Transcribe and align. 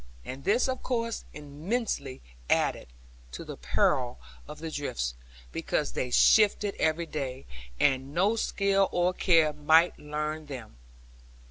And 0.25 0.45
this 0.45 0.67
of 0.67 0.81
course 0.81 1.25
immensely 1.31 2.23
added 2.49 2.87
to 3.33 3.43
the 3.45 3.55
peril 3.55 4.19
of 4.47 4.57
the 4.57 4.71
drifts; 4.71 5.13
because 5.51 5.91
they 5.91 6.09
shifted 6.09 6.73
every 6.79 7.05
day; 7.05 7.45
and 7.79 8.11
no 8.11 8.35
skill 8.35 8.89
or 8.91 9.13
care 9.13 9.53
might 9.53 9.99
learn 9.99 10.47
them. 10.47 10.77